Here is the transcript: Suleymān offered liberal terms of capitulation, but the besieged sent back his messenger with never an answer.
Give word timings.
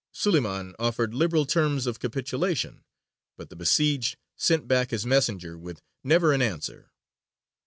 Suleymān 0.11 0.73
offered 0.79 1.13
liberal 1.13 1.45
terms 1.45 1.85
of 1.85 1.99
capitulation, 1.99 2.83
but 3.37 3.51
the 3.51 3.55
besieged 3.55 4.17
sent 4.35 4.67
back 4.67 4.89
his 4.89 5.05
messenger 5.05 5.59
with 5.59 5.83
never 6.03 6.33
an 6.33 6.41
answer. 6.41 6.89